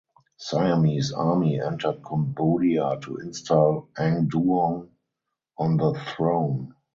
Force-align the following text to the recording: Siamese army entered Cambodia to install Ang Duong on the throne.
Siamese 0.35 1.11
army 1.13 1.61
entered 1.61 2.03
Cambodia 2.03 2.97
to 3.03 3.17
install 3.17 3.87
Ang 3.99 4.27
Duong 4.29 4.89
on 5.59 5.77
the 5.77 5.93
throne. 5.93 6.73